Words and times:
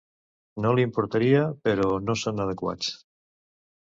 No 0.63 0.71
li 0.77 0.85
importaria; 0.87 1.43
però 1.67 1.87
no 2.07 2.17
són 2.21 2.43
adequats. 2.47 2.91